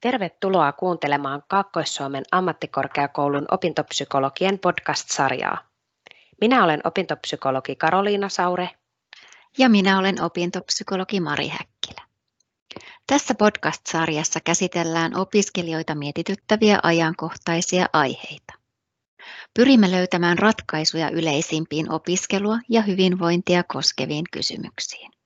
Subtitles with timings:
[0.00, 5.58] Tervetuloa kuuntelemaan Kaakkois-Suomen ammattikorkeakoulun opintopsykologien podcast-sarjaa.
[6.40, 8.70] Minä olen opintopsykologi Karoliina Saure.
[9.58, 12.02] Ja minä olen opintopsykologi Mari Häkkilä.
[13.06, 18.54] Tässä podcast-sarjassa käsitellään opiskelijoita mietityttäviä ajankohtaisia aiheita.
[19.54, 25.17] Pyrimme löytämään ratkaisuja yleisimpiin opiskelua ja hyvinvointia koskeviin kysymyksiin.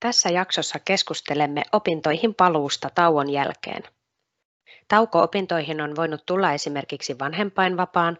[0.00, 3.82] Tässä jaksossa keskustelemme opintoihin paluusta tauon jälkeen.
[4.88, 8.18] Tauko opintoihin on voinut tulla esimerkiksi vanhempainvapaan,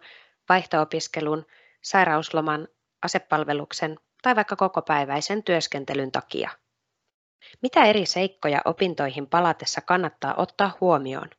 [0.49, 1.45] vaihtoopiskelun,
[1.81, 2.67] sairausloman,
[3.01, 6.49] asepalveluksen tai vaikka kokopäiväisen työskentelyn takia.
[7.61, 11.29] Mitä eri seikkoja opintoihin palatessa kannattaa ottaa huomioon?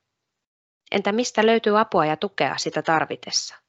[0.90, 3.61] Entä mistä löytyy apua ja tukea sitä tarvitessa?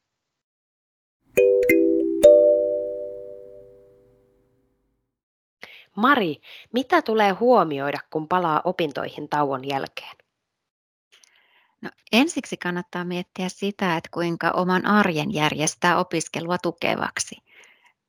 [5.95, 6.41] Mari,
[6.73, 10.15] mitä tulee huomioida, kun palaa opintoihin tauon jälkeen?
[11.81, 17.35] No, ensiksi kannattaa miettiä sitä, että kuinka oman arjen järjestää opiskelua tukevaksi.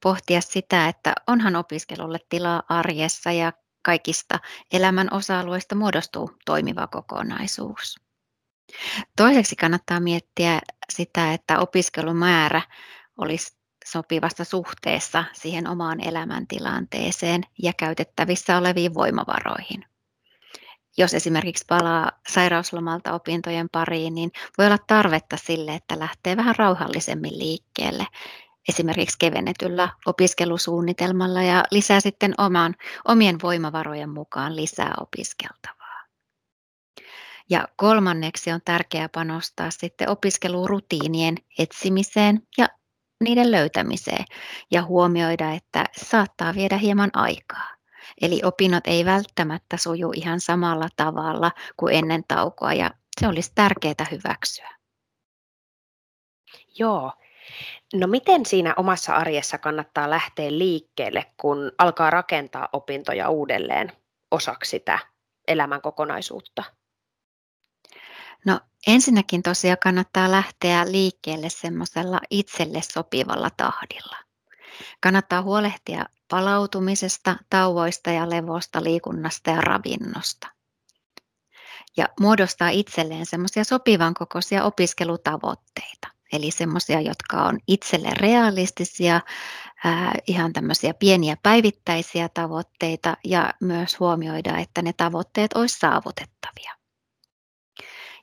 [0.02, 4.38] Pohtia sitä, että onhan opiskelulle tilaa arjessa ja kaikista
[4.72, 8.00] elämän osa-alueista muodostuu toimiva kokonaisuus.
[9.16, 10.60] Toiseksi kannattaa miettiä
[10.92, 12.62] sitä, että opiskelumäärä
[13.18, 19.84] olisi sopivassa suhteessa siihen omaan elämäntilanteeseen ja käytettävissä oleviin voimavaroihin.
[20.96, 27.38] Jos esimerkiksi palaa sairauslomalta opintojen pariin, niin voi olla tarvetta sille, että lähtee vähän rauhallisemmin
[27.38, 28.06] liikkeelle,
[28.68, 36.04] esimerkiksi kevennetyllä opiskelusuunnitelmalla ja lisää sitten oman, omien voimavarojen mukaan lisää opiskeltavaa.
[37.50, 42.68] Ja kolmanneksi on tärkeää panostaa sitten opiskelurutiinien etsimiseen ja
[43.20, 44.24] niiden löytämiseen
[44.70, 47.74] ja huomioida, että saattaa viedä hieman aikaa.
[48.20, 54.06] Eli opinnot ei välttämättä suju ihan samalla tavalla kuin ennen taukoa ja se olisi tärkeää
[54.10, 54.70] hyväksyä.
[56.78, 57.12] Joo.
[57.94, 63.92] No miten siinä omassa arjessa kannattaa lähteä liikkeelle, kun alkaa rakentaa opintoja uudelleen
[64.30, 64.98] osaksi sitä
[65.48, 66.64] elämän kokonaisuutta?
[68.44, 74.16] No ensinnäkin tosiaan kannattaa lähteä liikkeelle semmoisella itselle sopivalla tahdilla.
[75.00, 80.48] Kannattaa huolehtia palautumisesta, tauoista ja levosta, liikunnasta ja ravinnosta.
[81.96, 86.08] Ja muodostaa itselleen semmoisia sopivan kokoisia opiskelutavoitteita.
[86.32, 89.20] Eli semmoisia, jotka on itselle realistisia,
[90.26, 96.83] ihan tämmöisiä pieniä päivittäisiä tavoitteita ja myös huomioida, että ne tavoitteet olisi saavutettavia.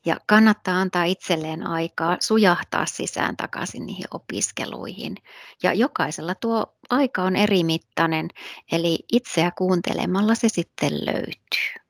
[0.05, 5.15] Ja kannattaa antaa itselleen aikaa sujahtaa sisään takaisin niihin opiskeluihin.
[5.63, 8.29] Ja jokaisella tuo aika on eri mittainen,
[8.71, 11.81] eli itseä kuuntelemalla se sitten löytyy.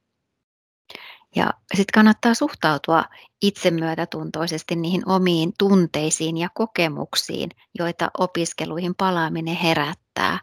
[1.35, 3.03] Ja sitten kannattaa suhtautua
[3.41, 10.39] itsemyötätuntoisesti niihin omiin tunteisiin ja kokemuksiin, joita opiskeluihin palaaminen herättää.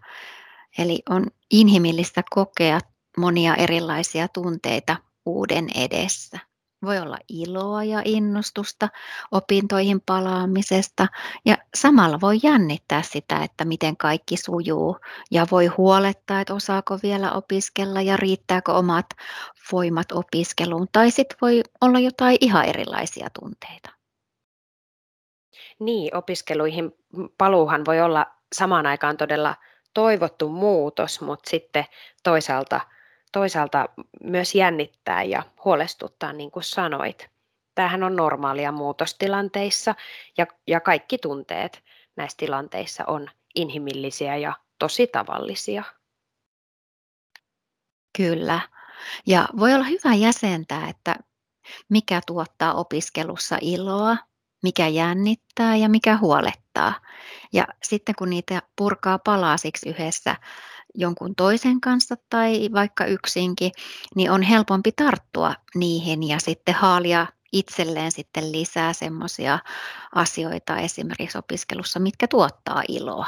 [0.79, 2.81] Eli on inhimillistä kokea
[3.17, 4.97] monia erilaisia tunteita
[5.27, 6.48] uuden edessä.
[6.85, 8.89] Voi olla iloa ja innostusta
[9.33, 11.07] opintoihin palaamisesta
[11.45, 14.99] ja samalla voi jännittää sitä, että miten kaikki sujuu
[15.31, 19.07] ja voi huolettaa, että osaako vielä opiskella ja riittääkö omat
[19.73, 23.91] voimat opiskeluun tai sitten voi olla jotain ihan erilaisia tunteita.
[25.81, 26.93] Niin, opiskeluihin
[27.39, 29.55] paluuhan voi olla samaan aikaan todella
[29.95, 31.85] toivottu muutos, mutta sitten
[32.23, 32.81] toisaalta–
[33.33, 33.89] toisaalta
[34.23, 37.29] myös jännittää ja huolestuttaa, niin kuin sanoit.
[37.75, 39.95] Tämähän on normaalia muutostilanteissa
[40.39, 41.85] ja, ja kaikki tunteet
[42.17, 45.85] näissä tilanteissa on inhimillisiä ja tosi tavallisia.
[48.17, 48.61] Kyllä.
[49.27, 51.17] Ja voi olla hyvä jäsentää, että
[51.89, 54.17] mikä tuottaa opiskelussa iloa,
[54.63, 56.95] mikä jännittää ja mikä huolettaa.
[57.53, 60.37] Ja sitten kun niitä purkaa palasiksi yhdessä
[60.95, 63.73] jonkun toisen kanssa tai vaikka yksinkin,
[64.15, 69.59] niin on helpompi tarttua niihin ja sitten haalia itselleen sitten lisää semmoisia
[70.15, 73.27] asioita esimerkiksi opiskelussa, mitkä tuottaa iloa.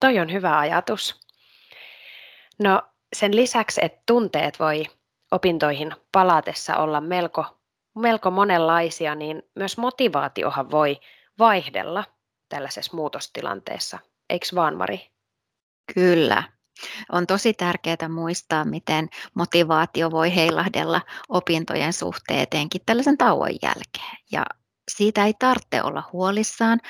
[0.00, 1.20] Toi on hyvä ajatus.
[2.62, 2.82] No
[3.16, 4.84] sen lisäksi, että tunteet voi
[5.30, 7.44] opintoihin palatessa olla melko,
[7.98, 11.00] melko monenlaisia, niin myös motivaatiohan voi
[11.38, 12.04] vaihdella
[12.48, 13.98] tällaisessa muutostilanteessa.
[14.30, 15.11] Eikö vaan, Mari?
[15.94, 16.42] Kyllä.
[17.12, 24.16] On tosi tärkeää muistaa, miten motivaatio voi heilahdella opintojen suhteen etenkin tällaisen tauon jälkeen.
[24.32, 24.44] Ja
[24.90, 26.80] siitä ei tarvitse olla huolissaan,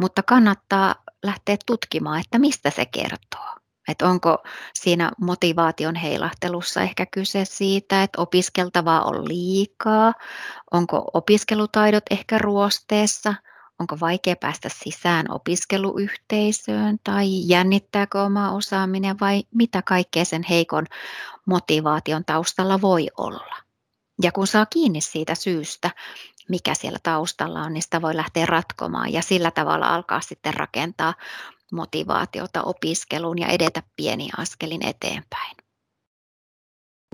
[0.00, 3.48] mutta kannattaa lähteä tutkimaan, että mistä se kertoo.
[3.88, 4.38] että onko
[4.74, 10.12] siinä motivaation heilahtelussa ehkä kyse siitä, että opiskeltavaa on liikaa,
[10.72, 13.34] onko opiskelutaidot ehkä ruosteessa,
[13.82, 20.86] onko vaikea päästä sisään opiskeluyhteisöön tai jännittääkö oma osaaminen vai mitä kaikkea sen heikon
[21.46, 23.56] motivaation taustalla voi olla.
[24.22, 25.90] Ja kun saa kiinni siitä syystä,
[26.48, 31.14] mikä siellä taustalla on, niin sitä voi lähteä ratkomaan ja sillä tavalla alkaa sitten rakentaa
[31.72, 35.56] motivaatiota opiskeluun ja edetä pieni askelin eteenpäin.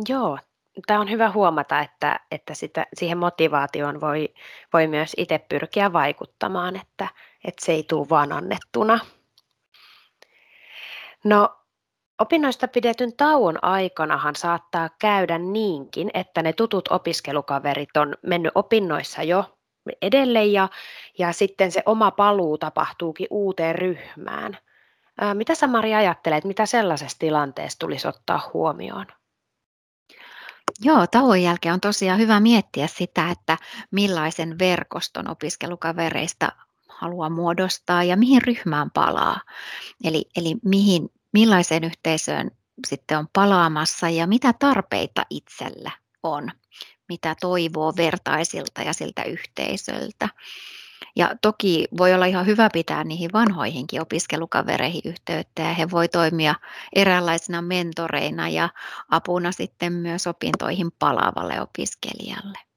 [0.09, 0.39] Joo,
[0.87, 4.35] tämä on hyvä huomata, että, että sitä, siihen motivaatioon voi,
[4.73, 7.09] voi myös itse pyrkiä vaikuttamaan, että,
[7.45, 8.99] että se ei tule vaan annettuna.
[11.25, 11.57] No,
[12.19, 19.45] opinnoista pidetyn tauon aikanahan saattaa käydä niinkin, että ne tutut opiskelukaverit on mennyt opinnoissa jo
[20.03, 20.69] edelle ja,
[21.19, 24.59] ja sitten se oma paluu tapahtuukin uuteen ryhmään.
[25.21, 29.07] Ää, mitä sä Mari ajattelet, mitä sellaisessa tilanteessa tulisi ottaa huomioon?
[30.81, 33.59] Joo, tauon jälkeen on tosiaan hyvä miettiä sitä, että
[33.91, 36.53] millaisen verkoston opiskelukavereista
[36.89, 39.41] haluaa muodostaa ja mihin ryhmään palaa.
[40.05, 42.51] Eli, eli mihin, millaiseen yhteisöön
[42.87, 45.91] sitten on palaamassa ja mitä tarpeita itsellä
[46.23, 46.51] on
[47.09, 50.29] mitä toivoo vertaisilta ja siltä yhteisöltä.
[51.19, 56.55] Ja toki voi olla ihan hyvä pitää niihin vanhoihinkin opiskelukavereihin yhteyttä ja he voi toimia
[56.95, 58.69] eräänlaisina mentoreina ja
[59.11, 62.68] apuna sitten myös opintoihin palaavalle opiskelijalle.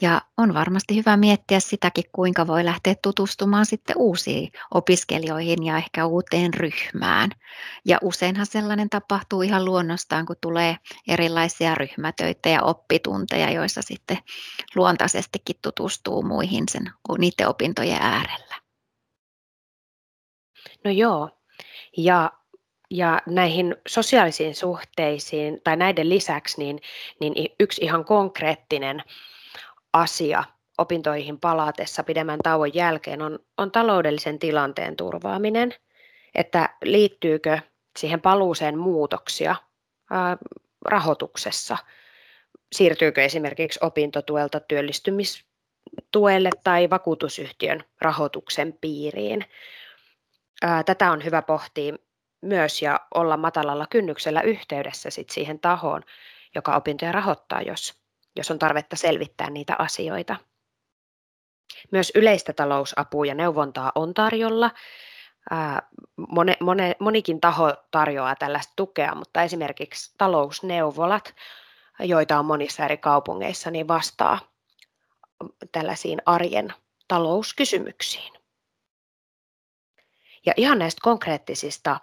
[0.00, 6.06] Ja on varmasti hyvä miettiä sitäkin, kuinka voi lähteä tutustumaan sitten uusiin opiskelijoihin ja ehkä
[6.06, 7.30] uuteen ryhmään.
[7.84, 10.76] Ja useinhan sellainen tapahtuu ihan luonnostaan, kun tulee
[11.08, 14.18] erilaisia ryhmätöitä ja oppitunteja, joissa sitten
[14.74, 18.54] luontaisestikin tutustuu muihin sen, niiden opintojen äärellä.
[20.84, 21.30] No joo,
[21.96, 22.32] ja
[22.90, 26.80] ja näihin sosiaalisiin suhteisiin tai näiden lisäksi niin,
[27.20, 29.02] niin yksi ihan konkreettinen
[29.92, 30.44] asia
[30.78, 35.74] opintoihin palatessa pidemmän tauon jälkeen on, on taloudellisen tilanteen turvaaminen,
[36.34, 37.58] että liittyykö
[37.98, 39.56] siihen paluuseen muutoksia
[40.10, 40.36] ää,
[40.84, 41.78] rahoituksessa,
[42.72, 49.44] siirtyykö esimerkiksi opintotuelta työllistymistuelle tai vakuutusyhtiön rahoituksen piiriin.
[50.62, 51.94] Ää, tätä on hyvä pohtia
[52.42, 56.02] myös ja olla matalalla kynnyksellä yhteydessä sit siihen tahoon,
[56.54, 57.99] joka opintoja rahoittaa, jos
[58.36, 60.36] jos on tarvetta selvittää niitä asioita.
[61.92, 64.70] Myös yleistä talousapua ja neuvontaa on tarjolla.
[66.28, 71.34] Mone, mone, monikin taho tarjoaa tällaista tukea, mutta esimerkiksi talousneuvolat,
[72.00, 74.38] joita on monissa eri kaupungeissa, niin vastaa
[75.72, 76.74] tällaisiin arjen
[77.08, 78.32] talouskysymyksiin.
[80.46, 82.00] Ja ihan näistä konkreettisista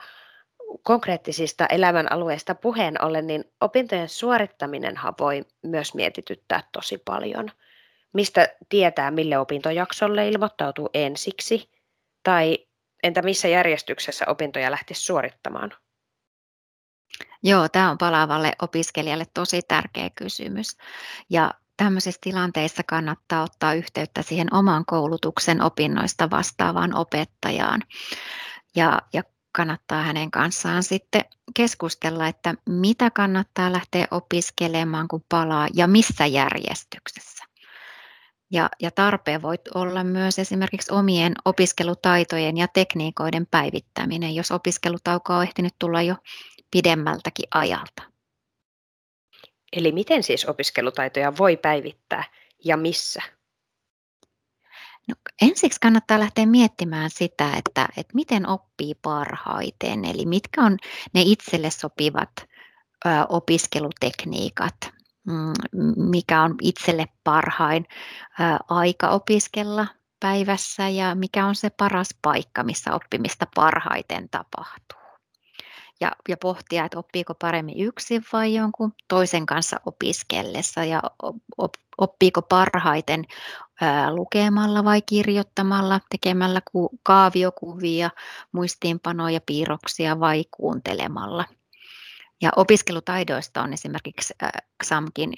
[0.83, 7.51] konkreettisista elämänalueista puheen ollen, niin opintojen suorittaminenhan voi myös mietityttää tosi paljon.
[8.13, 11.71] Mistä tietää, mille opintojaksolle ilmoittautuu ensiksi,
[12.23, 12.57] tai
[13.03, 15.73] entä missä järjestyksessä opintoja lähtisi suorittamaan?
[17.43, 20.77] Joo, tämä on palaavalle opiskelijalle tosi tärkeä kysymys.
[21.29, 27.81] Ja tämmöisissä tilanteissa kannattaa ottaa yhteyttä siihen oman koulutuksen opinnoista vastaavaan opettajaan.
[28.75, 29.23] Ja, ja
[29.57, 31.21] kannattaa hänen kanssaan sitten
[31.55, 37.45] keskustella, että mitä kannattaa lähteä opiskelemaan, kun palaa ja missä järjestyksessä.
[38.51, 45.43] Ja, ja tarpeen voi olla myös esimerkiksi omien opiskelutaitojen ja tekniikoiden päivittäminen, jos opiskelutauko on
[45.43, 46.15] ehtinyt tulla jo
[46.71, 48.03] pidemmältäkin ajalta.
[49.73, 52.23] Eli miten siis opiskelutaitoja voi päivittää
[52.65, 53.21] ja missä?
[55.07, 60.77] No, ensiksi kannattaa lähteä miettimään sitä, että, että miten oppii parhaiten, eli mitkä on
[61.13, 62.29] ne itselle sopivat
[63.05, 64.75] ö, opiskelutekniikat,
[65.27, 65.53] mm,
[66.09, 67.85] mikä on itselle parhain
[68.39, 69.87] ö, aika opiskella
[70.19, 75.07] päivässä ja mikä on se paras paikka, missä oppimista parhaiten tapahtuu.
[76.01, 81.01] Ja, ja pohtia, että oppiiko paremmin yksin vai jonkun toisen kanssa opiskellessa ja
[81.57, 83.25] op, oppiiko parhaiten
[84.09, 86.61] lukemalla vai kirjoittamalla, tekemällä
[87.03, 88.09] kaaviokuvia,
[88.51, 91.45] muistiinpanoja, piirroksia vai kuuntelemalla.
[92.41, 94.33] Ja opiskelutaidoista on esimerkiksi
[94.83, 95.33] XAMKin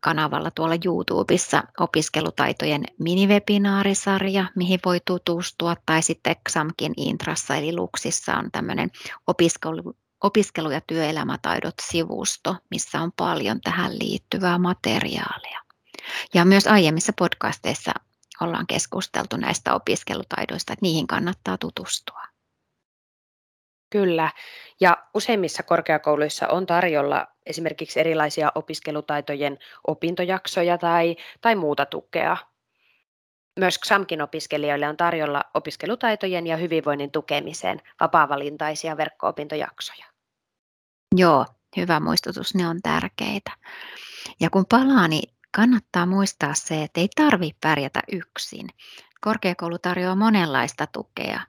[0.00, 8.50] kanavalla tuolla YouTubessa opiskelutaitojen minivebinaarisarja, mihin voi tutustua, tai sitten XAMKin Intrassa eli Luksissa on
[8.52, 8.90] tämmöinen
[9.26, 15.60] opiskelu, opiskelu- ja työelämätaidot-sivusto, missä on paljon tähän liittyvää materiaalia.
[16.34, 17.92] Ja myös aiemmissa podcasteissa
[18.40, 22.22] ollaan keskusteltu näistä opiskelutaidoista, että niihin kannattaa tutustua.
[23.90, 24.30] Kyllä,
[24.80, 32.36] ja useimmissa korkeakouluissa on tarjolla esimerkiksi erilaisia opiskelutaitojen opintojaksoja tai, tai muuta tukea.
[33.58, 40.11] Myös XAMKin opiskelijoille on tarjolla opiskelutaitojen ja hyvinvoinnin tukemiseen vapaavalintaisia verkko-opintojaksoja.
[41.16, 43.50] Joo, hyvä muistutus, ne on tärkeitä.
[44.40, 48.68] Ja kun palaa, niin kannattaa muistaa se, että ei tarvitse pärjätä yksin.
[49.20, 51.40] Korkeakoulu tarjoaa monenlaista tukea.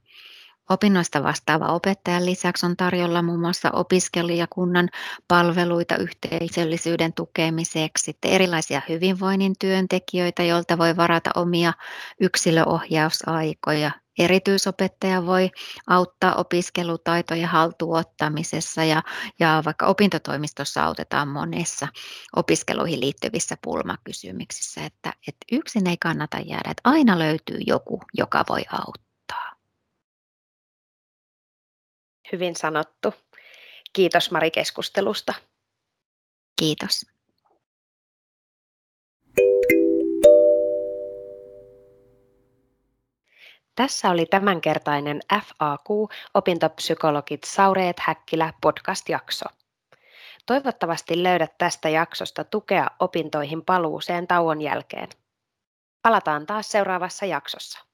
[0.69, 4.89] Opinnoista vastaava opettajan lisäksi on tarjolla muun muassa opiskelijakunnan
[5.27, 11.73] palveluita yhteisöllisyyden tukemiseksi, sitten erilaisia hyvinvoinnin työntekijöitä, joilta voi varata omia
[12.19, 13.91] yksilöohjausaikoja.
[14.19, 15.51] Erityisopettaja voi
[15.87, 19.03] auttaa opiskelutaitojen haltuottamisessa ja,
[19.39, 21.87] ja vaikka opintotoimistossa autetaan monessa
[22.35, 28.61] opiskeluihin liittyvissä pulmakysymyksissä, että, että yksin ei kannata jäädä, että aina löytyy joku, joka voi
[28.71, 29.55] auttaa.
[32.31, 33.13] Hyvin sanottu.
[33.93, 35.33] Kiitos Mari keskustelusta.
[36.59, 37.12] Kiitos.
[43.75, 49.45] Tässä oli tämänkertainen FAQ Opintopsykologit Saureet Häkkilä podcast-jakso.
[50.45, 55.07] Toivottavasti löydät tästä jaksosta tukea opintoihin paluuseen tauon jälkeen.
[56.01, 57.92] Palataan taas seuraavassa jaksossa.